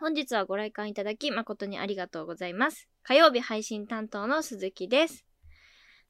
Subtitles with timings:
[0.00, 2.88] 本日はご来館いただき誠にありがとうございます。
[3.02, 5.26] 火曜日配信担当の鈴木です。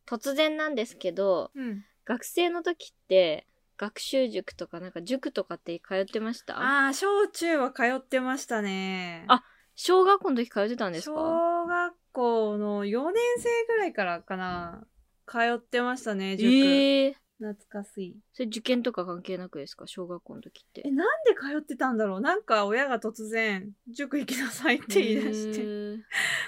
[0.07, 1.85] 突然なんですけど、うん。
[2.05, 6.57] 学生の時って学習塾とかなんか塾とかって通ってました？
[6.57, 9.25] ああ、小中は通ってましたね。
[9.27, 9.43] あ
[9.75, 11.17] 小学校の時通ってたんですか？
[11.17, 14.85] 小学校の4年生ぐらいからかな。
[15.27, 16.49] 通ってましたね、塾。
[16.49, 18.17] ええ懐かしい。
[18.35, 19.87] それ受験とか関係なくですか？
[19.87, 20.91] 小学校の時ってえ、。
[20.91, 22.21] なんで通ってたんだろう？
[22.21, 26.05] なんか親が突然、塾行きなさいって言い出して。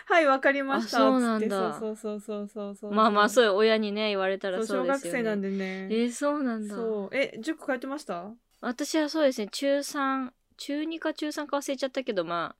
[0.06, 0.98] はい、わかりました。
[0.98, 2.92] あそうなんだそうそうそうそうそう。
[2.92, 4.88] まあまあそうういう親にね言われたらそうですよね。
[4.88, 5.88] 学生なんでね。
[5.90, 6.74] えー、そうなんだ。
[6.74, 7.16] そう。
[7.16, 8.30] え、塾通ってました？
[8.60, 12.54] 私はそうですね中3中2か中3か忘れちゃったけどま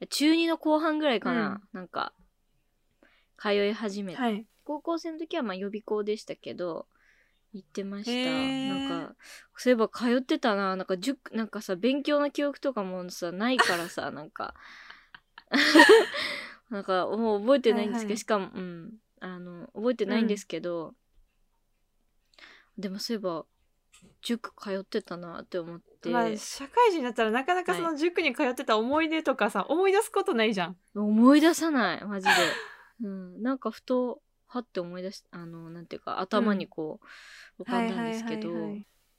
[0.00, 2.12] あ中2の後半ぐらいかな、なんか
[3.36, 4.46] 通い始めて、はい。
[4.64, 6.86] 高校生の時はまあ予備校でしたけど
[7.52, 9.14] 行ってました、なんか
[9.56, 10.76] そういえば通ってたな。
[10.76, 14.54] なんか塾なんかさ勉強の記憶とかもさないからさ なんか。
[16.70, 18.18] なんかもう覚えてないんですけど、はいはい。
[18.18, 18.94] しかもうん。
[19.20, 20.94] あの覚えてないんですけど、
[22.78, 23.44] でもそういえば
[24.22, 30.76] 塾通ってたなって思って、まあ、社会人になったらなかなかその塾に通ってた思い出とかさ、思い出すことないじゃん。
[30.94, 32.32] 思い出さないマジで、
[33.04, 37.00] うん、なんかふとはって思い出しあのなんていうか頭にこ
[37.58, 38.48] う浮かんだんですけど、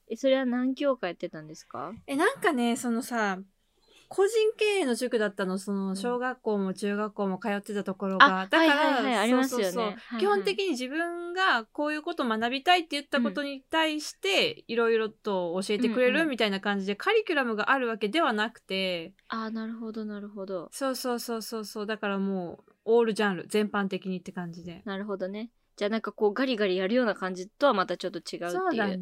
[0.10, 1.94] えそれは何教科やってたんですか？
[2.06, 3.40] え、なんかね、そのさ、
[4.10, 8.42] 個人経営の塾だったの、その小学校も中学校も通ってたところが。
[8.42, 9.28] あだから、
[10.20, 20.68] 基本的に自分がこういうこと学びたいって言ったことに対して、いろいろと教えてくれうんうんるみたいな感じで、カリキュラムがあるわけではなくて、あーなるほどなるほど。
[20.74, 24.82] そうそうそうそうそう、だからもう、オールジャンル、全般的にって感じで。
[24.86, 25.50] なるほどね。
[25.78, 29.02] じゃあなんかこうガリガリやるような感じとはまたちょっと違うそうっていう。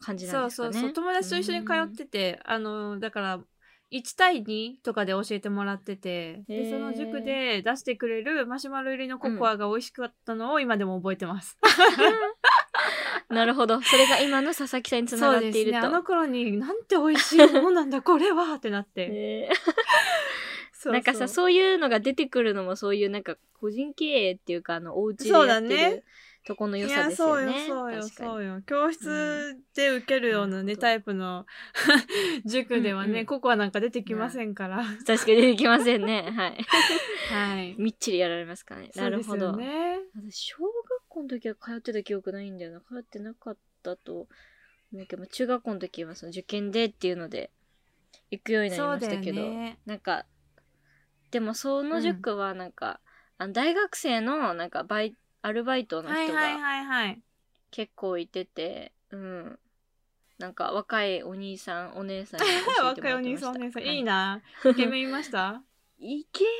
[0.00, 0.68] 感じなそんですかね。
[0.70, 0.92] うそうそう。
[0.92, 3.40] 友達と一緒に通っててあのだから
[3.90, 11.56] 1対2とかで教えてもらっててでその塾で出してくれるマシュマロ入りのココアが美味しかったのを今でも覚えてます、
[13.30, 13.80] なるほど。
[13.80, 15.56] それが今の佐々木さんにつなそうがっていると。
[15.56, 15.78] ですね。
[15.78, 19.08] あの頃になんて美味しいものなんだこれはってなって。
[19.10, 19.54] へー。
[19.54, 19.74] そうそう
[20.86, 26.02] なんかさそういうのが出てくるのもそういうなんか個人経営っていうかあのお家でそうだやってるね。
[26.48, 27.66] とこの良いさですよね。
[27.68, 31.46] そうよそうよ教室で受けるようなね、なるほどタイプの
[32.46, 33.26] 塾ではね、うんうん。
[33.26, 36.22] ココアなんか出てきませんから、確かに出てきませんね。
[36.32, 36.64] はい。
[37.30, 37.74] はい。
[37.78, 38.90] みっちりやられますからね。
[38.94, 39.98] なるほど、ね。
[40.16, 40.72] 私小学
[41.08, 44.28] 校の時は通ってた記憶ないんだよな通ってなかったと
[44.92, 47.50] 思うけどまあ中学校の時はその受験でっていうので
[48.30, 49.78] 行くようになりましたけど、ね。
[49.84, 50.24] なんか
[51.30, 53.00] でもその塾はなんか、
[53.36, 57.22] あの大学生のなんかバイアルバイトの人はいはいがはいはい
[57.70, 59.58] 結構いてて、うん。
[60.38, 63.98] なんか若いお兄さんお姉さんに教えてもらって 若いお兄さんお姉さん、はい。
[63.98, 64.42] いな。
[64.64, 65.62] イケメンいました？
[65.98, 66.52] イケメン？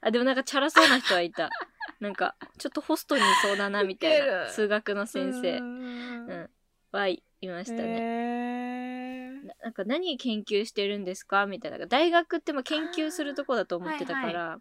[0.00, 1.48] あでもなんかチャラそうな人はいた。
[2.00, 4.32] なんかちょっとホストにいそうだなみたいウケる。
[4.32, 5.58] な数学の先生。
[5.58, 6.50] ううんん
[6.92, 8.00] はいましたね、
[9.48, 14.58] ななんか何研究してるんですかみたいな大学ってまあ研究するとこだと思ってたから、は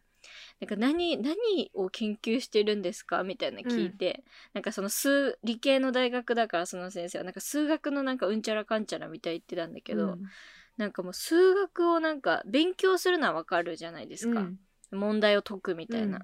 [0.59, 10.29] なんか何何を研究してるんですかみたいな聞いて、なんかその数理系の大学だからその先生はなんか数学のなんかうんちゃらかんちゃらみたい言ってたんだけど、うん。
[10.77, 14.59] なんかもう数学をなんか勉強するのはわかるじゃないですか、うん。
[14.91, 16.19] 問題を解くみたいな、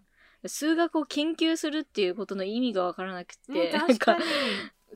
[0.46, 4.20] 数学を研究するっていうことの意味がわからなくて、ね、なん確かに。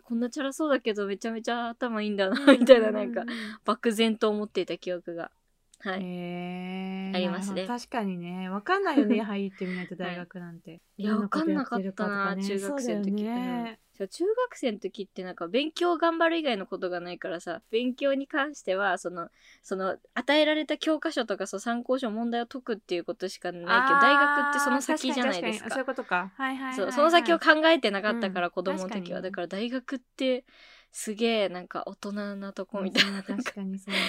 [0.07, 3.25] こんなチャラそうだけどめちゃめちゃ頭いいんだなみたいななんか
[3.66, 5.31] 漠然と思っていた記憶が。
[5.79, 7.68] はい、ありますね。
[7.68, 8.50] 確かにね。
[8.50, 10.79] わかんないよね、 入ってみないと大学なんて。
[10.97, 19.30] いやわかんなかったな、中学生の時、そうだ中学生の時ってなんか勉強頑張る以外のことがないからさ勉強に関してはその
[19.63, 26.31] その与えられた教科書とかそう参考書問題を解くっていうことしかないけど大学ってその先じゃないですか確に確にそういうことか。
[26.38, 26.75] はいはいはいはい。
[26.75, 30.44] そうその先を考えてなかったから、うん子供の時はだから大学って
[30.91, 34.02] すげえなんか大人なとこみたいなうん確かにそうだ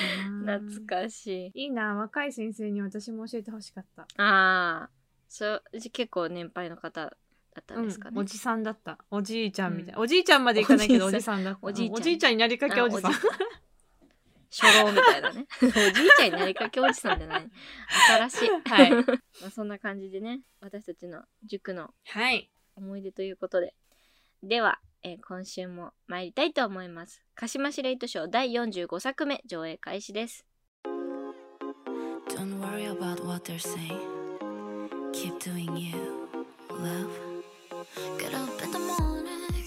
[0.46, 0.58] な。
[0.58, 4.02] 懐かしいいいな、若い先生に私も教えてほしかった。
[4.02, 4.90] ああ
[5.28, 5.60] そ
[5.92, 7.14] 結構年配の方
[7.58, 8.98] だったんですかね、うん、おじさんだった。
[9.10, 9.98] おじいちゃんみたいな。
[9.98, 11.58] うんおじいちゃんまでいかないけど、おおじじさんだった。
[11.62, 13.12] おじいちゃんおじいちゃんになりかけおじさん。
[14.50, 17.50] 初老みたいなね おじいちゃんになりかけおじさんじゃない
[18.30, 18.90] 新しいはい
[19.42, 22.50] まあそんな感じでね私たちの塾のはい。
[22.74, 23.74] 思い出ということで
[24.42, 30.46] では、えー今週も参りたいと思います鹿島司令図賞第45作目上映開始です
[32.28, 33.98] Don't worry about what they're saying.
[35.12, 36.28] Keep doing you,
[36.70, 37.27] love.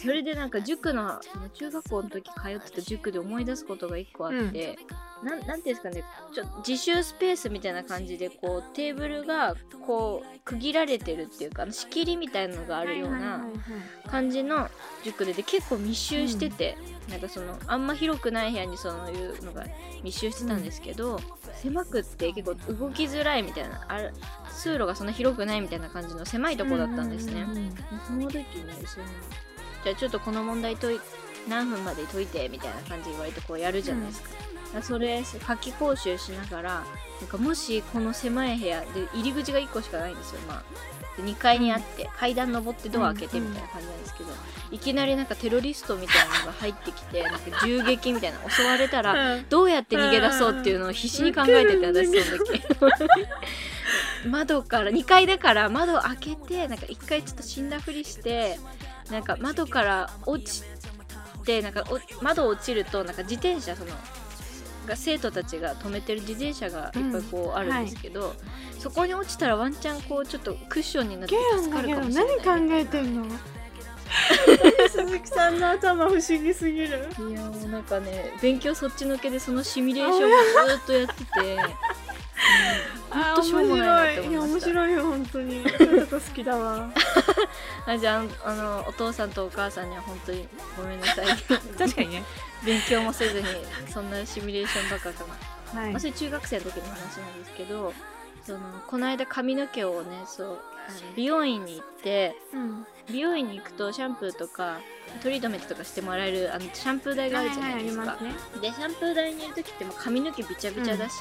[0.01, 1.19] それでなんか塾の
[1.53, 4.79] 中学校の時通ってた塾で思い出すことが一個あって、
[5.23, 9.55] なんなんていうんですかねちょ自習スペースみたいな感じでこうテーブルが
[9.85, 13.45] こう区切られてるっていうかあの仕切りみたいなのがあるような
[14.07, 14.69] 感じの
[15.03, 16.77] 塾でで結構密集してて、
[17.09, 19.65] なんかそのあんま広くない部屋にそういうのが
[20.03, 21.19] 密集してたんですけど、
[21.55, 24.13] 狭くって結構動きづらいみたいなある
[24.51, 27.41] 通路がそんな広くないみたいな感じの狭いとこだったんですね。
[27.41, 27.71] うんうんうん
[28.07, 29.05] その時にその
[29.83, 30.99] じゃあちょっとこの問題解い
[31.49, 34.29] 何分まで解いてみたいな感じで言われてこうやるじゃないですか。
[34.29, 34.50] だから
[34.81, 36.83] それ夏季講習しながら
[37.19, 40.41] なんかもしこの狭い部屋で入り口が1個しかないんですよ。
[40.47, 40.63] まあ
[41.17, 44.29] で2階にあって、階段登ってドア開けてみたいな感じなんですけど、
[44.71, 49.45] いきなりなんかテロリストみたいなのが入ってきて なんか銃撃みたいな襲われたらうん。
[49.49, 52.61] どうやって逃げ出そうっていうのを必死に考えててうん私その時。
[54.25, 58.59] 窓から2階だから窓を開けてなんか1回ちょっと死んだふりして
[59.09, 60.63] なんか窓から落ち
[61.43, 63.91] てなんかお窓落ちるとなんか自転車その
[64.87, 68.35] が生徒たちが止めてる自転車がいっぱいこうあるんですけど、
[68.79, 72.37] そこに落ちたらワンチャンこうちょっとクッションになって助かるかもしれない。
[72.45, 73.25] 何考えてんの？
[74.89, 77.07] 鈴木さんの頭不思議すぎる。
[77.19, 81.59] いやもうなんかね勉強そっちのけでそのシミュレーションをずっとやってて、 うん
[83.11, 84.67] あほんとしょうもないなって思いました。
[84.67, 84.91] 面白い。
[84.91, 85.63] いや面白いよ本当に。
[85.69, 86.89] そういうとこ好きだわ。
[87.85, 91.27] あじゃああのお父さんとお母さんには本当にごめんなさい。
[91.77, 92.23] 確かにね
[92.65, 93.47] 勉強もせずに
[93.89, 95.25] そんなシミュレーションばっかか
[95.73, 95.91] な、はい。
[95.91, 97.93] まあ、それ中学生の時の話なんですけど
[98.45, 100.59] そのこの間髪の毛をねそう
[101.15, 102.85] 美容院に行ってうん。
[103.11, 104.79] 美容院に行くとシャンプーとか
[105.21, 108.61] トリートメントとかしてもらえるあのシャンプー台があるじゃないですか、はいはいすね。
[108.61, 111.15] でシャンプー台にいる時ってもう髪の毛びちゃびちゃだし、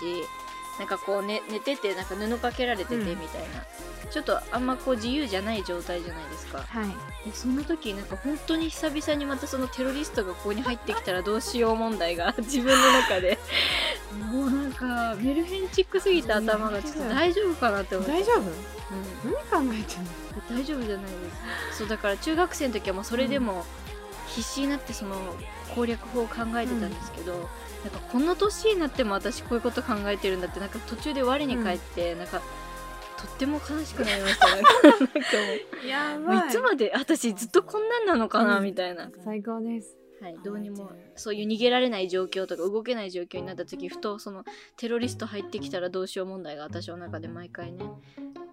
[0.80, 3.06] なんかこう、ね、寝ててなんか布かけられててうん。
[3.20, 6.62] みたいな、ちょっとあんまこう自由じゃない状態じゃないですか。
[6.66, 6.86] はい。
[7.28, 13.38] でその時なんか本当に久々にまたそのテロリストがここに入ってきたらどうしよう問題が 自分の中で。
[14.32, 18.12] もうなんかメルヘンチックすぎた頭がちょっと大丈夫かなって思って。
[18.14, 18.38] 大丈夫？
[18.40, 18.50] うん。
[19.52, 20.10] 何考えてんの？
[20.50, 21.12] 大丈夫じゃないで
[21.72, 21.78] す。
[21.78, 23.66] そうだから中学生の時はもうそれでも
[24.28, 25.16] 必死になってその
[25.74, 27.48] 攻略法を考えてたんですけど、
[27.84, 32.40] なんかこんな年になっても私こういうこと考えてるんだってなんか途中で我に返って、なんか
[33.16, 34.48] とっても悲しくなりました。
[34.48, 39.96] なんかいつまで私ずっとこんなんなのかな、うんみたいな、最高です。
[40.20, 44.44] はい、どうにもそういう逃げられない状況とか動けない状況になった時ふとその
[44.76, 47.86] テロリスト入ってきたらどうしよう問題が私の中で毎回ね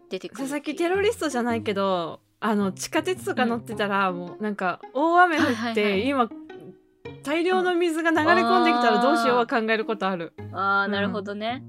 [0.10, 6.08] 出てくる佐々木テロリストじゃないけどあの地下鉄とか乗ってたら、もうなんか大雨降って、はいはいはい。
[6.08, 6.30] 今
[7.28, 11.62] 大量の水が流れ込んできたらどうしようは考えることある、ああ、うんなるほどね。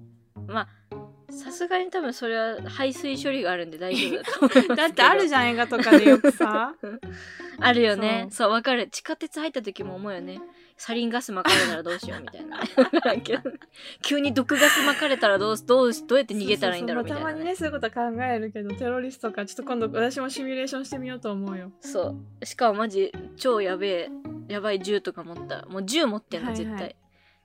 [0.47, 4.77] まあ、さすがに多分それは排水処理があるんで大丈夫だと思いますけど。
[4.77, 6.75] だってあるじゃん映画とかでよくさ
[7.61, 8.29] あるよね。
[8.31, 8.89] そう、わかる。
[8.89, 10.41] 地下鉄入った時も思うよね。
[10.77, 12.61] サリンガス撒かれたらどうしようみたいな。
[14.01, 22.47] 急に毒ガス撒かれたらどうどうどうやって逃げたらいいんだろうみたいな、そうそうそうまあたまにねそういうこと考えるけどテロリストかちょっと今度私もシミュレーションしてみようと思うよそう。
[22.47, 24.11] しかもマジ超やべえ、
[24.49, 25.67] やばい銃とか持った。
[25.67, 26.65] もう銃持ってんの、はいはい。
[26.65, 26.97] 絶対。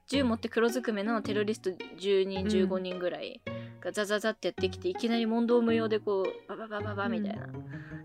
[0.07, 3.41] 銃持って黒ずくめのテロリスト10人、うん15人ぐらい
[3.79, 7.47] がザザザってやってきて、いきなり問答無用でこう、バババババみたいな、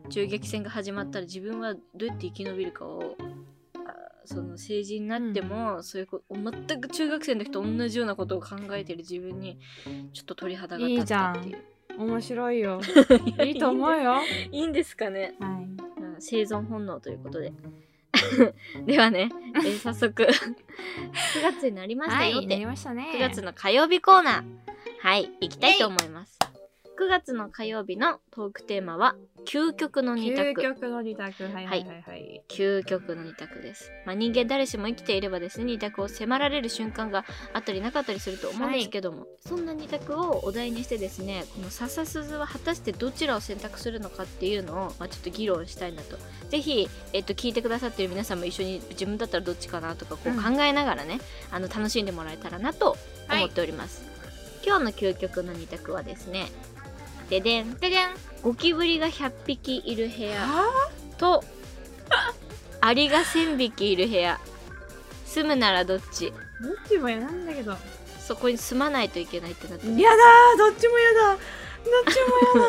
[0.08, 3.16] 銃撃戦が始まったら自分はどうやって生き延びるかを、
[3.74, 9.58] あその成人になっても、そういうこ全く中学生の時と同じようなことを考えてる自分に
[10.12, 11.58] ちょっと鳥肌が立ったっていう。
[11.98, 12.80] 面白いよ。
[13.44, 14.10] いいと思うよ。
[14.10, 15.34] はいいいんですかね。
[15.40, 15.44] い。
[15.44, 15.76] うん。
[16.20, 17.52] 生存本能ということで。
[18.86, 20.22] ではね、えー 早速。
[20.22, 23.10] 9月になりましたよって、ましたね。
[23.14, 24.44] 9月の火曜日コーナー。
[25.00, 26.38] はい行きたいと思います。
[26.98, 29.14] 9月の火曜日のトークテーマは
[29.46, 31.44] 究極の二究択極の二択。
[31.44, 46.16] はいはいはいはい、究極の二択です、まあ、人間誰しも生きていればですね二択を迫られる瞬間があったりなかったりすると思うんですけども、そんな二択をお題にしてですねこの笹鈴は果たしてどちらを選択するのかっていうのを、まあ、ちょっと議論したいなと。
[46.48, 50.42] ぜひ、えっと、聞いてくださってる皆さんも一緒に自分だったらどっちかなとかこううん。
[50.42, 52.96] 考えながらね、あの楽しんでもらえたらなと
[53.30, 54.02] 思っております、
[54.64, 56.46] 今日の究極の二択はですね
[57.28, 57.74] ででん。
[57.74, 58.08] ででん
[58.42, 61.42] ゴキブリが100匹いる部屋はと
[62.80, 64.38] アリが1000匹いる部屋。
[65.26, 66.32] 住むならどっち？
[66.32, 67.76] あどっちも嫌なんだけど。
[68.20, 70.58] そこに住まないといけないってなってる嫌だー。
[70.58, 71.32] どっちも嫌だ。
[71.32, 71.38] どっ
[72.12, 72.20] ち
[72.54, 72.68] も嫌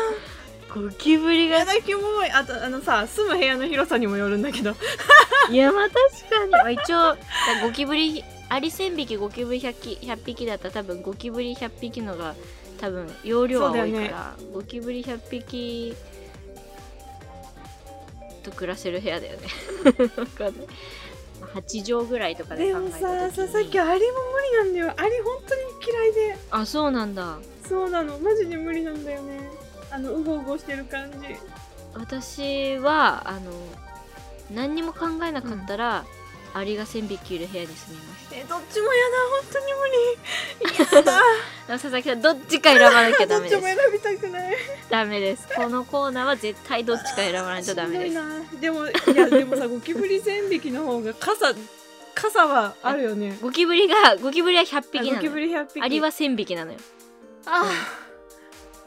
[0.74, 2.30] ゴキブリが嫌だキモい。
[2.30, 4.74] あとあのさ住む部屋の広さにもよるんだけど。
[5.50, 5.96] いやまあ確
[6.30, 7.16] かに、まあ、一応
[7.62, 12.34] ゴキブリアリ1000匹ゴキブリ 100, 匹100匹だったら多分ゴキブリ100匹のが
[12.80, 15.94] 多分容量は多いから、ゴキブリ100匹
[18.42, 19.48] と暮らせる部屋だよね。
[20.16, 20.66] わかんない。
[21.54, 23.48] 8畳ぐらいとかででも考えたさ時に。
[23.48, 24.94] ささっきアリも無理なんだよ。
[24.96, 26.38] アリ本当に嫌いで。
[26.50, 27.38] あそうなんだ。
[27.68, 28.18] そうなの。
[28.18, 29.50] マジで無理なんだよね。
[29.90, 31.18] あのうごうごしてる感じ。
[31.92, 33.52] 私はあの
[34.50, 36.06] 何にも考えなかったら、
[36.54, 38.34] アリが1000匹いる部屋に住みます。
[38.34, 39.16] えどっちも嫌だ。
[39.30, 40.92] 本当に無理。
[40.92, 41.22] 嫌だ。
[41.68, 43.82] 佐々木さんどっちか選ばなきゃダどっちもメです。
[43.82, 44.56] 選びたくない
[44.88, 45.48] ダメです。
[45.54, 48.60] このコーナーは絶対どっちか選ばないとダメです。
[48.60, 51.54] でもいやでもさゴキブリ1000匹の方が傘
[52.14, 53.38] 傘はあるよね。
[53.40, 55.14] ゴキブリがゴキブリは100あ匹なのよ。
[55.16, 55.82] ゴキブリ100匹。
[55.82, 56.78] アリは1000匹なのよ。
[57.46, 57.64] あ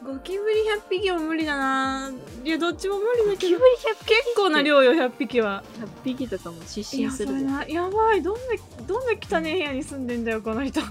[0.04, 0.56] ゴキブリ
[0.96, 2.12] 100匹も無理だな。
[2.44, 3.32] いやどっちも無理だけど。
[3.32, 3.62] ゴキブリ
[3.94, 5.64] 100結構な量よ100匹は。
[5.80, 8.22] 100匹とかも失神するぜなやばい。
[8.22, 8.40] どんな
[8.86, 10.80] どんな汚い部屋に住んでんだよこの人。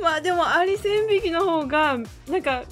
[0.00, 2.62] まあでもアリ1000匹の方がなんか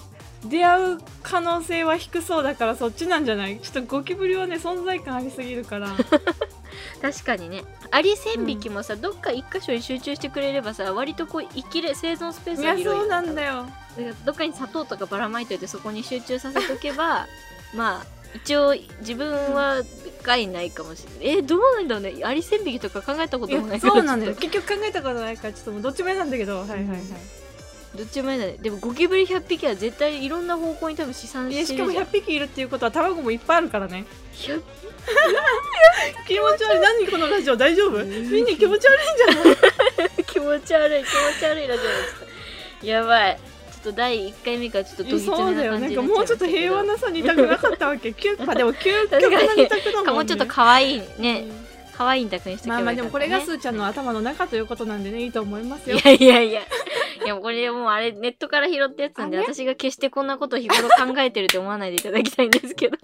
[0.47, 3.59] 出会う可能性は低そうだからそっちなんじゃない？
[3.61, 5.89] ちょっとゴキブリはね存在感ありすぎるから
[7.01, 7.65] 確かにね。
[7.91, 13.01] アリ1000匹もさ、どっか一箇所に集中してくれればさ割とこう生きれ生存スペースが広い。
[13.01, 13.67] そうなんだよ。
[13.97, 17.27] だからどっかに砂糖とかばらまいといてそこに集中させとけば
[17.75, 19.83] まあ一応自分は
[20.23, 21.39] 害ないかもしれない。
[21.39, 22.25] えどうなんだろうね。
[22.25, 24.35] アリ1000匹とか考えたこいともないやそうなんだよ。
[24.35, 26.61] 結局考えたことないからちょっともうどっちも嫌なんだけど。
[26.61, 26.99] はいはいはい。
[26.99, 27.42] と
[27.97, 28.47] どっちもいいだ。
[28.47, 32.05] ねでもゴキブリ100匹は絶対いろんな方向に多分試算しかもしてるじゃん。
[32.05, 34.05] 100匹いるっていうことは卵もいっぱいあるからね。
[34.35, 34.63] 100
[36.27, 41.89] 気持ち悪い何このラジオ大丈夫みんな気持ち悪いんじゃない気持ち悪い気持ち悪いラジオで
[42.81, 43.39] すやばい
[43.73, 51.47] ちょっと第1回目からちょっとどそうだよなんかもうちょっと平和なさにいたくなかったわけ究まあでも究極な二択だもんねかもうちょっと可愛いね
[51.93, 56.63] 可愛いんたくにしてまあまあでもこれがすいーちゃんの頭の中ということなんでねいいと思いますよやいやいや
[57.25, 62.97] いやもうこれもうあれネットから拾ったやつなんで私が決してこんなことを日頃考えてるって思わないでいただきたいんですけど。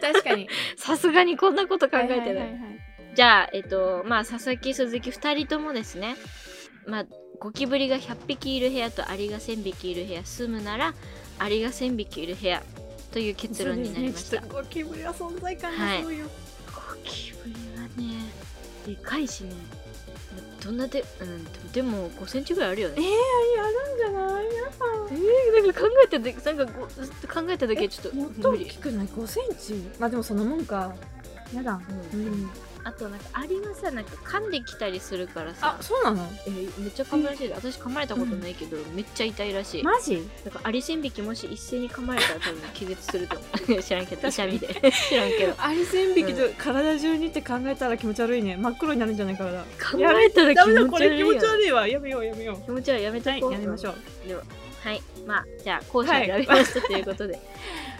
[0.00, 0.48] 確かに。
[0.76, 2.80] さすがにこんなこと考えてない,、はいはいはいはい。
[3.14, 6.16] じゃあえっとまあ佐々木鈴木2人ともですね。
[6.86, 7.06] まあ
[7.38, 10.94] ゴキブリが100匹いる部屋とアリが1000匹いる部屋住むなら
[11.38, 12.62] アリが1000匹いる部屋
[13.12, 14.48] という結論になりました、ね。
[14.48, 16.26] ゴキブリは存在感がすごいよ、
[16.66, 18.30] ゴキブリはね
[18.86, 19.54] でかいしね
[20.64, 22.96] どんなでうんでも5センチぐらいあるよね。
[22.98, 24.44] えー、あるんじゃない？
[24.48, 29.74] 皆さえー、なんか考えただけなんかご考えただけちょっとんもっと大きくない？5センチ？
[29.98, 30.94] まあでもそのもんか。
[31.54, 31.80] やだ。
[32.12, 32.26] うん。
[32.26, 32.50] うん
[32.84, 35.76] あとなんかアリはさなんか噛んできたりするからさ。
[35.78, 36.28] あそうなの？
[36.46, 39.82] えーめっちゃ噛むらしいで私噛まれたことないけど、めっちゃ痛いらしい。
[39.82, 40.28] マジ？
[40.44, 43.36] だからアリ1000匹もし一斉に噛まれたら多分気絶すると
[43.68, 43.82] 思う。
[43.84, 44.68] 知らんけど痛みで。
[45.08, 45.54] 知らんけど。
[45.58, 48.56] アリ1000匹と体中にって考えたら気持ち悪いね。
[48.56, 49.66] 真っ黒になるんじゃない体考
[49.98, 51.26] えたらダ気持ち悪いよ。
[51.34, 51.88] 持ち悪いわ。
[51.88, 52.64] やめようやめよう。
[52.64, 54.28] 気持ち悪いやめとこう、はいやめましょう。
[54.28, 54.42] では
[54.82, 55.02] はい。
[55.26, 57.38] まあじゃあ後者選びましたということで。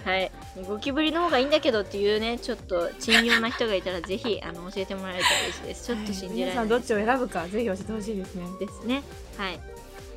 [0.05, 0.31] はい。
[0.67, 5.87] ゴキブリの方がいいんだけどっていうねちょっと珍妙な人がいたらぜひあの教えてもらえたら嬉しいです。
[5.87, 6.37] ちょっと信じられない。
[6.47, 8.45] 皆さんどっちを選ぶかぜひ教えてほしいですね。
[8.59, 9.03] ですね。
[9.37, 9.61] はい。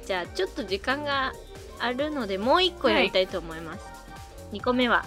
[0.05, 1.33] じゃあちょっと時間が
[1.79, 3.85] あるのでもう一個やりたいと思います、
[4.51, 5.05] 二2個目は、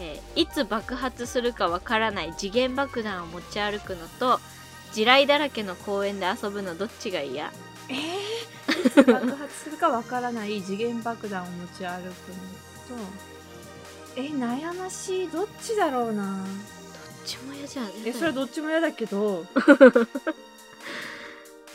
[0.00, 4.40] えーいつ爆発するかわからない次元爆弾を持ち歩くのと
[4.92, 7.52] 地雷だらけの公園で遊ぶのどっちが嫌？
[7.88, 7.96] えー、
[8.84, 12.30] い つ爆発するかわからない次元爆弾を持ち歩く
[12.92, 13.04] のと。
[14.16, 15.28] え悩ましい。
[15.28, 16.24] どっちだろうな。
[16.24, 16.46] どっ
[17.24, 17.90] ちも嫌じゃん。
[18.04, 19.44] えそれはどっちも嫌だけど。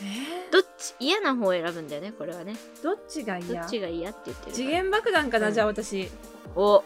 [0.02, 0.50] え？
[0.50, 2.56] どっち嫌な方を選ぶんだよねこれはね。
[2.80, 5.54] ー、どっちがど嫌っちが嫌って言ってる次元爆弾かな、うん。
[5.54, 6.10] じゃあ私。
[6.56, 6.82] お。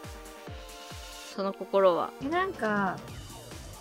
[1.35, 2.11] その心は。
[2.23, 2.97] えなんか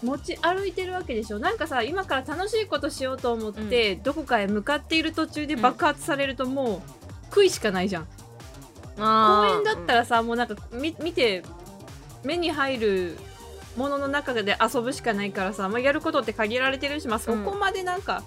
[0.03, 1.39] 持ち歩いてるわけでしょ。
[1.39, 6.83] なんかさ今から楽しいことしようと思って、どこかへ向かっている途中で爆発されるとも
[7.31, 8.07] う悔いしかないじゃん。
[8.97, 11.43] 公公園だったらさ、もうなんかみ見て
[12.25, 13.19] 目に入る
[13.77, 18.23] ものの中で遊ぶしかないからさ、まあ、やることって限られてるし、まあ、そこまでなんか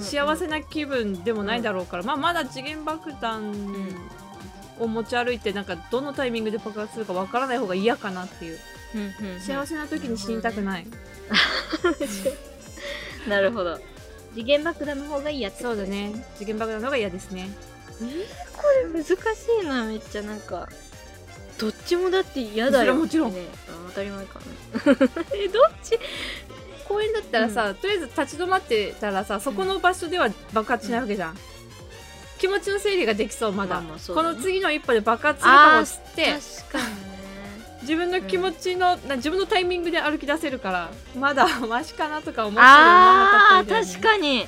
[0.00, 3.52] 幸せな気分でもないだろうから、まあ、まだ次元爆弾
[4.80, 8.58] を持ち歩いてなんかどのタイミングで爆発するかわからない方が嫌かなっていう。
[9.40, 10.86] 幸せな時に死にたくない、
[13.28, 13.78] なるほど。
[14.32, 16.24] 次元爆弾の方がいいやつそうだね。
[16.36, 17.50] 次元爆弾の方が嫌ですね。
[18.00, 18.24] えー、
[18.56, 18.62] こ
[18.94, 19.16] れ難し
[19.62, 20.68] いなめっちゃなんか。
[21.58, 23.34] どっちもだって嫌だよもちろん。
[23.88, 24.44] 当たり前かな。
[25.34, 25.98] えどっち？
[26.88, 31.36] 公園だったらさ、とりあえず立ち止まってたらさそこの場所では爆発しないわけじゃん、
[32.38, 34.28] 気持ちの整理ができそうまだ、まあまあそうだね。
[34.30, 36.32] この次の一歩で爆発するかもしって
[36.66, 37.18] 確かにね。
[37.82, 44.46] 自分の気持ちの、な自分のタイミングで歩き出せるからまだ マシかなとか思っても思わなかあ確かに。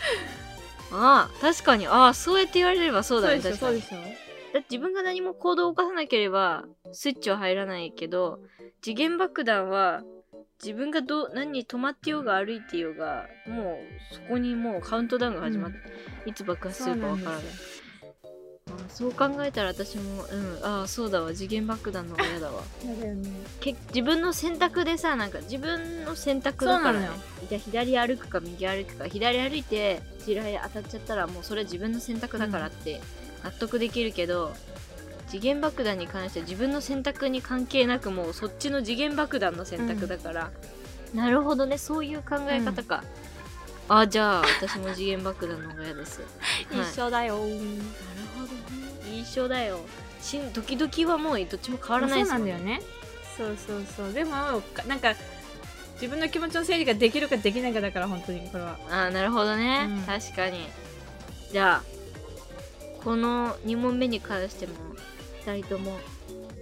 [0.92, 1.86] あー確かに。
[1.86, 3.82] ああそうやって言われればそうだねそうでしょ確かに。
[3.82, 4.20] そうでしょ。
[4.52, 8.40] だって自分が何も行動を起こさなければスイッチは入らないけど
[8.82, 10.02] 次元爆弾は
[10.62, 15.78] 自分がどう何に止まってようが歩いてようがもうそこにもうカウントダウンが始まって、
[16.26, 17.42] いつ爆発するかわからない。
[17.42, 17.46] あ
[18.94, 22.62] そう考えたら私もうんああそうだわ次元爆弾の方が嫌だわ。
[22.84, 23.30] やだよね。
[23.60, 27.08] け自分の選択でさなんか自分の選択だからね。
[27.48, 29.06] じゃあ左歩くか右歩くか。
[29.06, 33.00] 左歩いて地雷当たっちゃったらもうそれは自分の選択だからって
[33.42, 34.52] 納得できるけど、
[35.28, 40.50] 次元爆弾に関しては自分の選択に関係なくもうそっちの次元爆弾の選択だから、
[41.14, 41.78] なるほどね。
[41.78, 43.04] そういう考え方か、
[43.88, 46.26] あじゃあ私も次元爆弾の方が嫌です、は
[46.78, 47.38] い一緒だよ。
[47.38, 47.48] なる
[48.36, 48.59] ほどね
[49.20, 49.80] 一緒だよ。
[50.20, 52.82] しん時々はもうどっちも変わらないですもんそうなんだよね。
[53.36, 54.12] そうそうそう。
[54.12, 55.14] でもかなんか
[55.94, 58.78] 自分の気持ちの整理ができるかできないかだから本当にこれは。
[58.88, 60.02] あーなるほどね、うん。
[60.02, 60.66] 確かに。
[61.52, 61.82] じゃあ
[63.02, 64.74] この2問目に関しても
[65.46, 65.98] 2人とも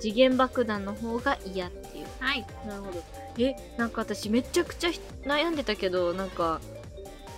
[0.01, 2.07] 次元爆弾の方が嫌っていう。
[2.21, 2.47] はい。
[2.67, 3.03] なるほど。
[3.39, 6.61] えなんか私めちゃくちゃひ悩んでたけどなんか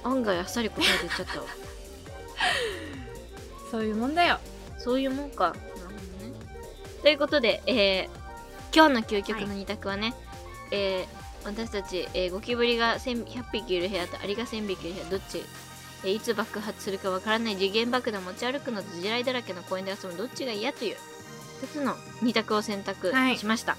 [0.03, 1.47] 案外あっさり答え出ちゃったわ。
[3.71, 4.39] そういうもんだよ
[4.83, 5.49] そういうもんか。
[5.49, 6.35] なるほどね。
[7.03, 8.21] ということで、えー
[8.73, 10.15] 今日の究極の2択はね、
[10.71, 15.43] えー私たち、えーゴキブリが1000 100匹いる部屋とアリが1000匹いる部屋どっち、
[16.05, 20.97] えーいつ爆発するかわからない次元爆弾持ち歩くのと地雷だらけの公園で遊ぶのどっちが嫌という
[21.63, 23.39] 2つの2択を選択はい。
[23.39, 23.77] しました、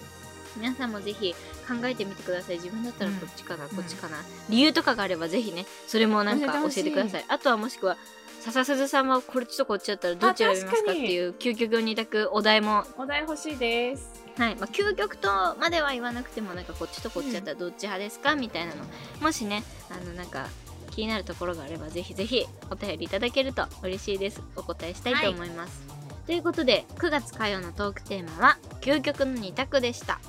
[0.58, 1.34] 皆さんもぜひ
[1.68, 2.56] 考えてみてください。
[2.58, 4.18] 自分だったらうんこっちかな、こっちかな。
[4.50, 7.26] 理由とかがあればぜひねそれもなんか教えてください。
[7.30, 7.96] あとはもしくは
[8.42, 12.84] 笹鈴さんはこっちとこっちだったらどっち選びますかっていう究極の2択お題も。
[12.98, 14.10] お題欲しいです。
[14.36, 14.56] はい。
[14.56, 15.30] まあ、究極と
[15.60, 18.84] までは言わなくてもなんかこっちとこっちだったらどっち派ですか、みたいなの。
[19.22, 20.48] もしねあのなんか
[20.90, 24.42] 気になるところがあればぜひぜひお便りいただけると嬉しいです。
[24.56, 25.84] お答えしたいと思います、
[26.26, 30.20] ということで9月火曜のトークテーマは究極の2択でした。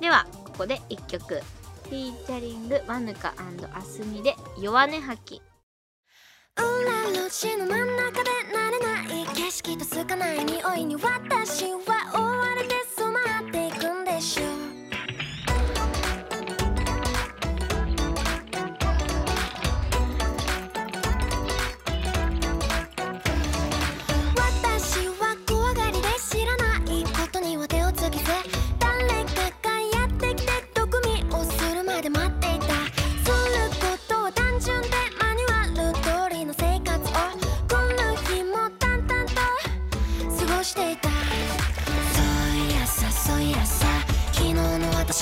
[0.00, 1.42] ではここで1曲。
[1.84, 3.34] フィーチャリングワヌカ
[3.74, 5.42] アスミで弱音吐き
[6.56, 6.66] 裏
[7.12, 9.26] 路地の真ん中で慣れない。
[9.34, 12.29] 景色とつかない匂いに私は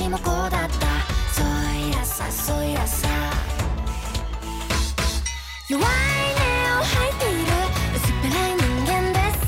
[0.08, 0.86] もこうだった。
[1.32, 3.08] そういやさそういやさ。
[5.68, 5.90] 弱い根
[6.72, 7.52] を吐いている。
[7.94, 9.38] 薄っぺらい人間です。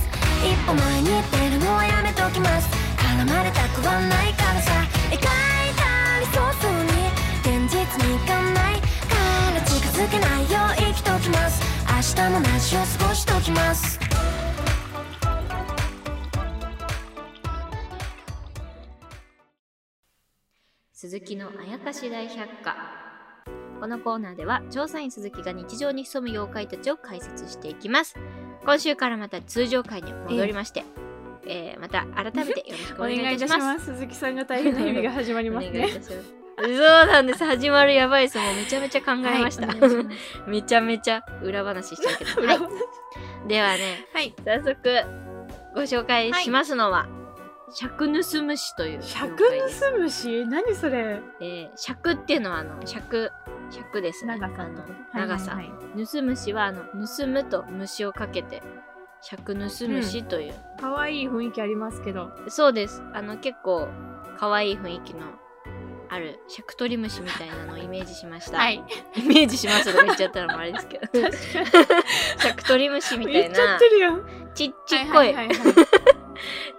[0.44, 2.68] 一歩前に出るのはやめときます。
[2.98, 4.72] 絡まれたくはないからさ。
[5.10, 7.08] 描いた理想像に
[7.42, 8.80] 現実にいかない。
[8.80, 9.16] か
[9.54, 11.62] ら近づけないよう生きときます。
[11.88, 14.09] 明日も同じを過ごしときます。
[21.10, 22.76] 鈴木のあやかし大百科。
[23.80, 28.14] このコーナーでは調査員鈴木が日常に潜む妖怪たちを解説していきます。
[28.64, 30.84] 今週からまた通常回に戻りまして、
[31.48, 31.80] えー。
[31.80, 33.86] また改めてよろしくお お願いいたします。
[33.86, 35.88] 鈴木さんが大変な日々が始まりおますね。
[35.98, 37.42] そうなんです。
[37.44, 38.38] 始まるやばいです。
[38.38, 39.78] もうめちゃめちゃ考えました、はい
[40.46, 44.32] めちゃめちゃ裏話しちゃうけど、はい、ではねはい。
[44.44, 44.78] 早速
[45.74, 47.08] ご紹介しますのは、
[47.72, 51.20] 尺盗むしという尺盗むし何それ？
[51.40, 53.30] えー尺っていうのはあの尺
[53.70, 54.26] 尺です。
[54.26, 56.00] ね長さあの長さ、はいはい。
[56.00, 58.62] は盗むしはあの盗むと虫をかけて
[59.22, 62.30] 尺盗むしという、可愛い雰囲気ありますけど。
[62.48, 63.02] そうです。
[63.14, 63.88] あの結構
[64.38, 65.20] 可愛い雰囲気の
[66.08, 68.82] ある尺取り虫みたいなのをイメージしました、はい。
[69.16, 71.06] イメージしますとか言っちゃったのもあれですけど。
[72.38, 74.24] 尺取り虫みたい言っちゃなってるよ。
[74.54, 76.19] ちっちっこい,、はいはいはいはい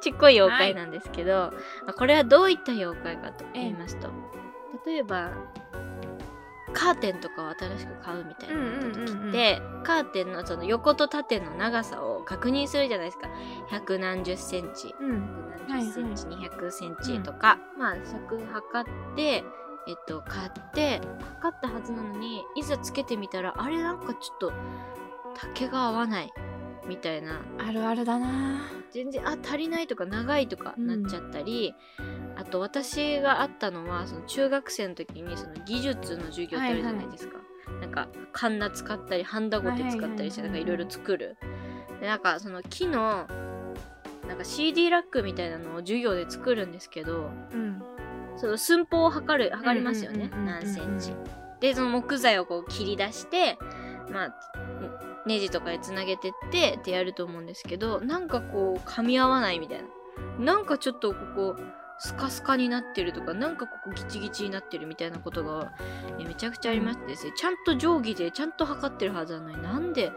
[0.01, 1.53] ちっこい妖怪なんですけど、
[1.85, 4.09] まあこれはどういった妖怪かと言いますと、
[4.85, 5.31] 例えば
[6.73, 9.29] カーテンとかを新しく買うみたいな時うんうんうんうん。
[9.29, 13.29] って、カーテンのその横と縦の長さを確認するじゃないですか。
[13.69, 14.95] 百何十センチ。
[14.99, 15.53] うん。
[15.67, 19.43] 何十センチ、200センチとか、まあ尺測って
[19.87, 21.01] えっと買って
[21.41, 24.53] 測ったはずなのにいざつけてみたらあれなんかちょっと
[25.33, 26.33] 丈が合わない
[26.87, 27.41] みたいな。
[27.59, 28.61] あるあるだな。
[28.91, 31.75] 全然あ足りないとか長いとかなっちゃったり、
[32.35, 37.37] あと私があったのはその中学生の時にその技術の授業ってあるじゃないですか、
[37.79, 40.59] なんかカンナ使ったりハンダゴテ使ったりしてははいはいはい。
[40.59, 41.37] ないんかいろいろ作る。
[41.99, 43.27] でなんかその木の
[44.27, 47.81] なんか CD ラックみたいなのを授業で作るんですけどうん。
[48.37, 50.61] その寸法を測る測りますよね、うんうんうんうん。
[50.61, 51.13] 何センチ。
[51.59, 53.57] でその木材をこう切り出して
[54.11, 54.35] まあ
[55.25, 59.87] ネジとかでつなげてってってやると思うんですけどなんかこう噛み合わないみたいな。
[60.39, 61.55] なんかちょっとここ
[61.99, 65.71] スカスカになってるとかなんかここギチギチになってるみたいなことが
[66.19, 67.33] えめちゃくちゃありましてですね。
[67.35, 70.11] ちゃんと定規でちゃんと測ってるはずなのになんで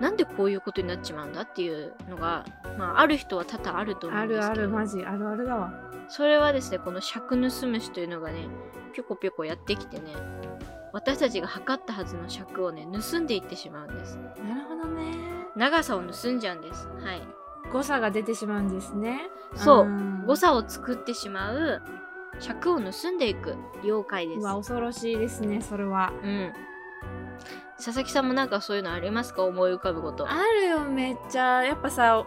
[0.00, 2.46] なんでこういうことになっちまうんだっていうのが、
[2.78, 4.62] まあ、ある人は多々あると思うあるあんですけど。
[4.62, 5.72] るマジあるあるだわ。
[6.08, 8.48] それはですねこの尺盗むしというのがね
[8.94, 10.04] ぴょこぴょこやってきてね
[10.92, 14.16] 私たちが測ったはずの尺をね盗んでいってしまうんです。
[14.16, 15.14] なるほどね。
[15.54, 16.88] 長さを盗んじゃうんです。
[16.88, 17.22] はい。
[17.72, 19.28] 誤差が出てしまうんですね。
[19.56, 19.84] そう。
[19.84, 20.24] ん。
[20.26, 21.82] 誤差を作ってしまう
[22.38, 24.40] 尺を盗んでいく妖怪です。
[24.40, 26.12] うわ恐ろしいですねそれは。
[26.22, 26.52] うん。
[27.76, 29.42] 佐々木さんもなんかそういうのありますか？
[29.42, 30.26] 思い浮かぶこと。
[30.26, 31.62] あるよめっちゃ。
[31.62, 32.24] やっぱさ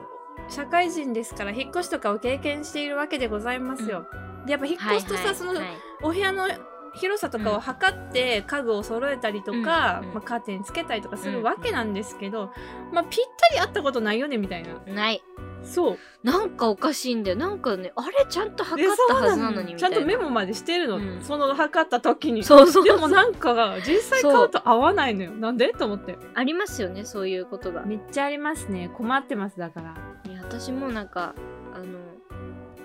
[0.47, 4.05] 社会人ですから引っ越しとかを経験しているわけでございますよ、
[4.45, 5.67] でやっぱ引っ越すとさ、そのはいはい。
[5.69, 6.47] はいお部屋の
[6.95, 12.51] 広さとかを測って家具を揃えたりとか、まあ、カーテンつけたりとかするわけなんですけど、
[12.91, 14.79] まあ、ぴったり合ったことないよねみたいな。
[14.93, 15.23] ない。
[15.63, 15.97] そう。
[16.23, 17.37] なんかおかしいんだよ。
[17.37, 19.95] なんかねあれちゃんと測でったはずなのにみたいな。
[19.95, 21.21] ちゃんとメモまでしてるの、うん。
[21.21, 22.43] その測った時に。
[22.43, 25.31] そうそうでもなんかが実際買うと合わないのよ。
[25.31, 25.73] なんで？
[25.73, 26.17] と思って。
[26.33, 27.85] ありますよねそういうことが。
[27.85, 28.89] めっちゃありますね。
[28.95, 29.95] 困ってますだから。
[30.31, 31.35] いや私もなんか
[31.73, 31.99] あの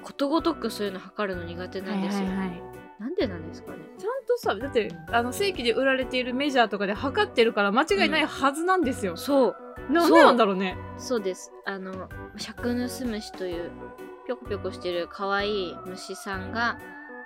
[0.03, 3.79] ことごとくそういうの測るの苦手なんですよ、はいはいはいなんでなんですかね？
[3.99, 9.57] ちゃんとさだってあの正規で売られているメジャーとかで測ってるから間違いないはずなんですよ、そう。
[9.91, 10.77] なんでなんだろうね。
[10.97, 11.53] そうです。
[11.65, 13.71] あの尺盗むしという
[14.27, 16.79] ぴょこぴょこしてる可愛い虫さんが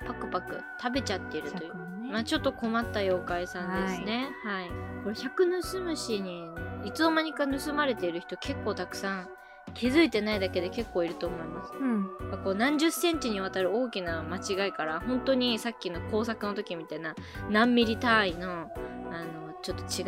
[0.07, 1.75] パクパク食べちゃってるという。
[2.11, 4.31] まあちょっと困った妖怪さんですね。
[4.45, 4.71] はい、
[5.05, 6.49] これ百盗むしに
[6.85, 9.29] いつの間にか盗まれている人結構たくさん
[9.75, 11.73] 気づいてないだけで結構いると思います。
[11.79, 12.09] うん。
[12.45, 17.15] こう何十センチにわたる大きな間違いから本当にさっきの工作の時みたいな
[17.51, 18.71] 何ミリ単位の
[19.11, 20.05] あのちょっと違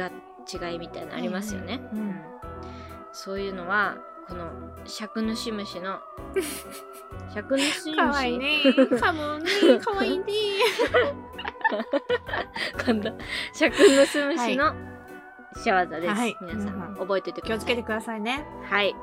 [0.70, 1.98] 違いみたいなのありますよね、うん。
[1.98, 2.06] うん。
[2.08, 2.20] うん。
[3.12, 4.50] そういうのはこの
[4.84, 5.98] 尺主虫の
[7.34, 8.38] 尺主虫かわいい。
[8.38, 8.62] ね
[9.00, 9.38] かも。
[9.38, 9.44] ね
[9.82, 10.24] かわいいね。
[12.76, 13.12] 噛んだ
[13.52, 14.74] 尺盗むしの
[15.56, 16.36] 仕業です、はい。
[16.40, 16.96] 皆さん皆さん。
[16.96, 17.48] 覚えておいてください。
[17.48, 18.46] 気をつけてくださいね。
[18.68, 18.94] はい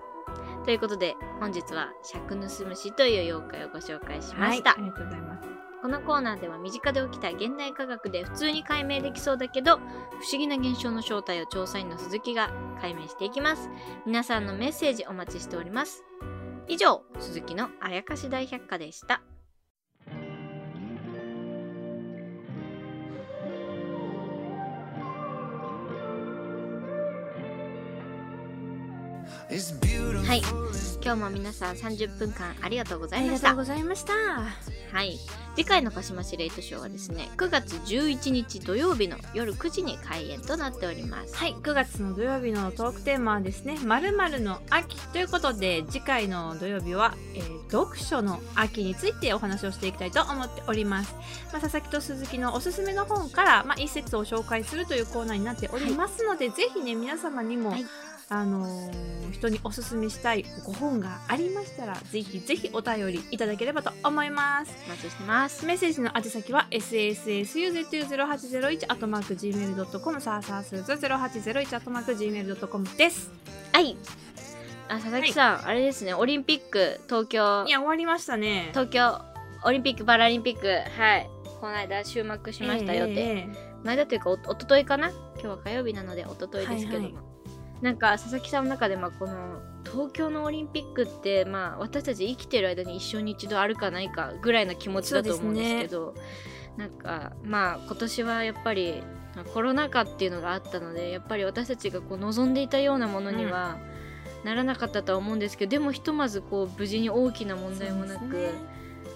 [0.68, 5.48] ということで本日は尺盗むしという妖怪をご紹介しました、はい、ありがとうございます。
[5.82, 9.82] このコーナーでは身近で起きた現代科学で普通に解明できそうだけど不
[10.30, 12.52] 思議な現象の正体を調査員の鈴木が
[12.82, 13.70] 解明していきます。
[14.06, 16.04] 皆さんのメッセージお待ちしております。
[16.68, 19.22] 以上鈴木のあやかし大百科でした
[30.28, 30.42] はい。
[31.02, 33.48] 今日も皆さん30分間ありがとうござありいました。
[33.48, 34.14] がとうございました。
[34.14, 35.18] はい。
[35.56, 41.34] 次回の鹿島市レイトショーはですね9月11日土曜日の夜9時に開演となっております。
[41.36, 41.54] はい。
[41.56, 44.12] 9月の土曜日のトークテーマはですねまる
[44.42, 51.14] の秋ということで次回の土曜日は、えー読書の秋についてお話をしていきたいと思っております、
[51.52, 57.86] まあ、佐々木と鈴木のおすすめの本から、まあ、一節を紹介するというコーナーになっておりますので、ぜひね皆様にも、はい
[58.30, 64.74] あのー人におすすめしたいご本がありましたらぜひぜひお便りいただければと思います。
[64.88, 65.66] お待ちしてます。
[65.66, 73.30] メッセージの宛先は sssuzu0801 アットマーク gmail.com さあさあすず0801アットマーク gmail.com です。
[73.74, 73.98] はい。
[74.90, 76.14] あ佐々木さん、あれですね。
[76.14, 77.66] オリンピック東京。
[77.68, 78.70] いや終わりましたね。
[78.72, 79.22] 東京
[79.66, 80.68] オリンピック・パラリンピック。
[80.68, 81.30] はい。
[81.60, 83.48] この間終幕しましたよって、え
[83.84, 85.10] 前だというかおおとといかな？
[85.10, 87.22] 今日は火曜日なのでおとといですけども、はいは
[87.82, 96.16] なんか佐々木さんの中でまあこの東京のオリンピックってまあ私たち生きてる間に一生に一度あるかないかぐらいな気持ちだと思うんですけど
[96.76, 99.02] なんかまあ今年はやっぱり
[99.36, 103.78] まあコロナ禍っていうのがあったのでやっぱり私たちがこう望んでいたようなものには
[104.44, 108.50] ならなかったとは思うんですけど、でもひとまずこう無事に大きな問題もなく、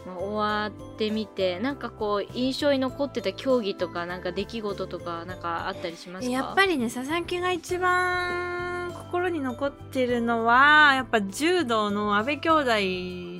[0.05, 6.31] 終わってみてなんかこう印象に残ってた競技とかなんか出来事とかなんかあったりしますか？
[6.31, 12.71] やっぱりね佐々木が一番心に残ってるのはやっぱ柔道の阿部兄弟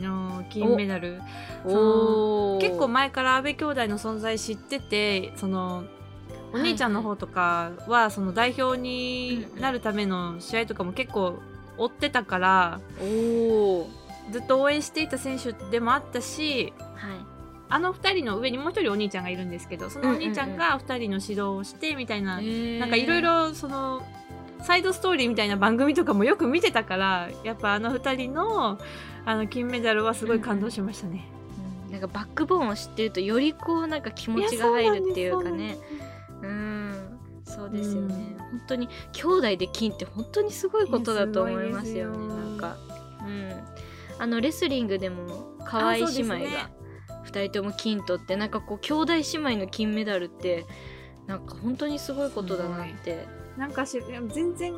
[0.06, 1.22] の金メダル。
[1.64, 5.84] 結構前から阿部兄弟の存在知っててその
[6.54, 11.40] お兄ちゃんの方とかはその代表になるための試合とかも結構
[11.78, 13.90] 追ってたからおお
[14.30, 17.32] ずっと応援していた選手でもあったしはい。
[17.74, 24.06] あの2人の上にもう一人お兄ちゃんがいるんですけどそのお兄ちゃんが2人の指導をしてみたいな、なんかいろいろその
[24.62, 28.78] サイドストーリーみたいな番組とかもよく見てたからやっぱあの2人の
[29.24, 31.26] あの金メダルはすごい感動しましたね。
[31.90, 35.78] なんかバックボーンを知ってるとよりこうなんか気持ちが入るっていうかね。
[36.42, 38.38] うんそうですよね、うん。
[38.38, 42.18] 本当に兄弟で金って本当にすごいことだと思いますよね。
[42.18, 42.78] いやすごいですよなんか。
[43.26, 43.91] うん
[44.22, 46.48] あのレスリングでも可愛い姉妹がね
[47.26, 49.22] 2人とも金取ってなんかこう兄弟姉
[49.56, 50.68] 妹の金メダルって
[51.26, 53.26] なんか本当にすごいことだなって。
[53.58, 54.74] なんかしいや全然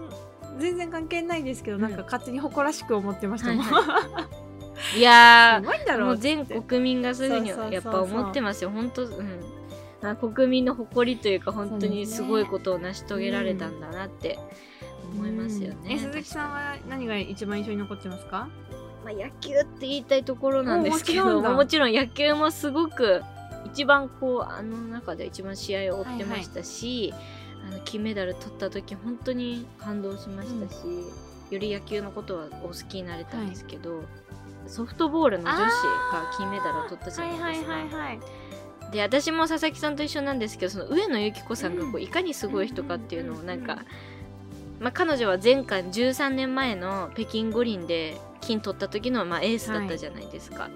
[0.58, 1.84] 全然関係ないですけど、うん。
[1.84, 3.54] なんか勝手に誇らしく思ってました。
[3.54, 3.68] もん、い。
[5.02, 8.70] やすごいんだーろうもう全国民がそういうふうにやっぱ思ってますよ。
[8.70, 9.44] 本当うん。
[10.02, 14.40] あ国民の誇りというか本当にすごいことを成し遂げられたんだなって
[15.14, 18.50] 思いますよね、え鈴木さんは何が一番印象に残ってますか？
[19.04, 23.22] まあ、野球って言いたいところなんですけどまあもちろん野球もすごく
[23.66, 27.14] 一番こうあの中で一番試合を追ってましたし、
[27.68, 30.76] あの金メダル取った時本当に感動しましたし、
[31.50, 34.04] より野球のことはお好きになれたんですけど、
[34.68, 37.74] ソフトボールの女子が金メダルを取ったじゃないですか。
[37.74, 38.20] はい
[38.92, 43.80] で私も佐々木さんと一緒なんですけどその上野由岐子さんがこういかにすごい人かっていうのをなんか、
[44.84, 50.70] まあ、彼女は前回13年前の北京五輪で金取った時のまあエースだったじゃないですか、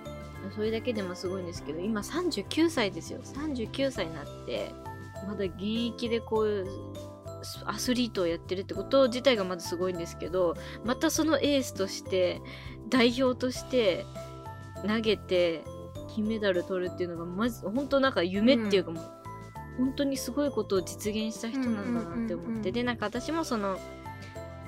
[0.56, 3.20] それだけでもすごいんですけど今39歳ですよ。
[3.22, 4.72] 39歳になって
[5.28, 6.68] まだ現役でこういう
[7.66, 12.42] アスリートをやってるってこと自体がまずすごいんですけどまたそのエースとして
[12.88, 14.06] 代表として
[14.88, 15.66] 投げて
[16.16, 19.12] 金メダル取るっていうのがまず本当なんか夢っていうかもう、
[19.78, 23.80] 本当にすごいことを実現した人なんだなって思って、うんうんうんうんでなんか私もその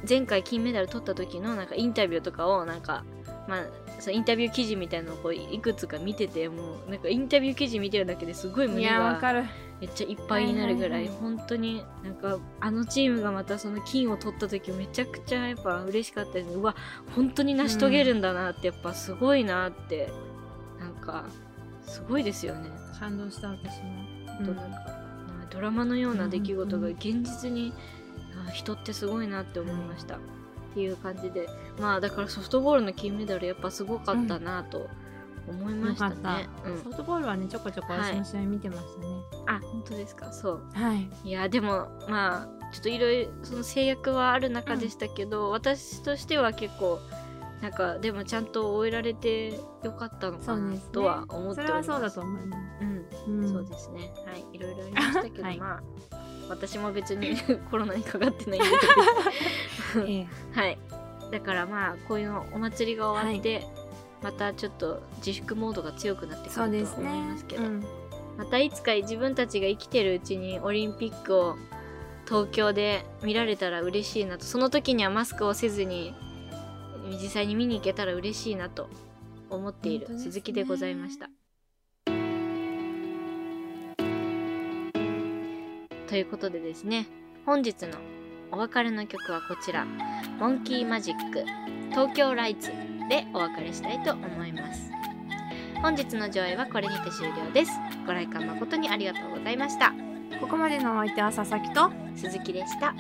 [0.08, 3.04] 前回金メダル取った時のなんかインタビューとかをなんか
[3.48, 3.66] まあ
[4.00, 9.44] そのインタビュー記事みたいなのをこういくつか見ててもうなんかインタビュー記事見てるだけですごいい胸がやわかる。
[9.82, 16.48] めっちゃいっぱいになるぐらい,、本当になんかあのチームがまたその金を取った時めちゃくちゃやっぱ嬉しかったです。
[16.48, 16.76] ねうわ
[17.16, 20.10] 本当に成し遂げるんだなってやっぱすごいなって、
[20.80, 21.26] なんか
[21.84, 22.70] すごいですよね。
[23.00, 24.06] 感動した私も、
[24.38, 24.99] 本当なんか、
[25.50, 27.74] ドラマのような出来事が現実に、
[28.48, 30.20] あ人ってすごいなって思いました、っ
[30.74, 31.48] ていう感じで。
[31.80, 34.90] まあだからソフトボールの金メダルやっぱすごかったなと
[35.48, 36.78] 思いましたね、うん。
[36.84, 39.08] ソフトボールはねちょこちょこはいその試合見てましたね。
[39.48, 40.32] あ本当ですか？
[40.32, 40.62] そう。
[40.74, 41.10] はい。
[41.24, 47.00] いやでもまあちょっといろいろその制約はある中でしたけど、私としては結構
[47.62, 51.86] なんかでもちゃんと終えられてよかったのかなとは思っております。
[51.86, 52.89] それはそうだと思います、うん、
[53.30, 53.50] うん。
[53.50, 54.12] そうですね。
[54.26, 54.46] はい。
[54.54, 55.58] いろいろありましたけど、はい。
[55.58, 56.18] まあ
[56.50, 57.36] 私も別に
[57.70, 58.70] コロナにかかってないんで。
[60.08, 60.28] ええ。
[60.52, 60.78] はい。
[61.32, 63.66] だからまあこういうのお祭りが終わって、
[64.22, 66.86] またちょっと自粛モードが強くなってくると思いね
[67.28, 67.86] ますけどうん。
[68.38, 71.58] またいつか自分たちが生きてるうちにオリンピックを
[72.26, 76.14] 東京で見られたら嬉しいなとその時にはマスクをせずに
[77.22, 78.88] 実際に見に行けたら嬉しいなと
[79.50, 81.30] 思っている鈴木でございました。
[86.10, 87.08] ということでですね
[87.46, 88.00] 本日の
[88.52, 89.86] お別れの曲はこちら
[90.40, 91.46] 「モンキーマジック
[91.92, 92.72] 東京ライツ」
[93.08, 94.92] でお別れしたいと思います。
[95.82, 97.72] 本日の上映はこれにて終了です。
[98.06, 99.94] ご来館誠にありがとうございました。
[100.42, 102.94] ここまでのお相手は佐々木と鈴木でした。